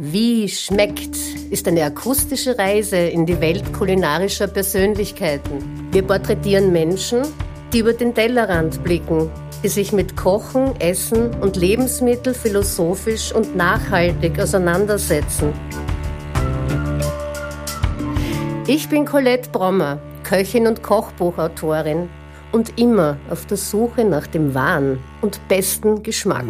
[0.00, 1.16] Wie schmeckt
[1.50, 5.88] ist eine akustische Reise in die Welt kulinarischer Persönlichkeiten.
[5.90, 7.22] Wir porträtieren Menschen,
[7.72, 9.28] die über den Tellerrand blicken,
[9.64, 15.52] die sich mit Kochen, Essen und Lebensmittel philosophisch und nachhaltig auseinandersetzen.
[18.68, 22.08] Ich bin Colette Brommer, Köchin und Kochbuchautorin
[22.52, 26.46] und immer auf der Suche nach dem wahren und besten Geschmack.